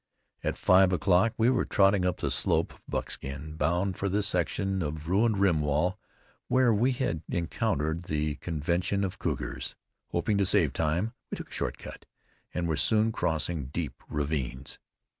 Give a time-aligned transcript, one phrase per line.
[0.43, 4.81] At five o'clock we were trotting up the slope of Buckskin, bound for the section
[4.81, 5.99] of ruined rim wall
[6.47, 9.75] where we had encountered the convention of cougars.
[10.09, 12.07] Hoping to save time, we took a short cut,
[12.51, 14.79] and were soon crossing deep ravines.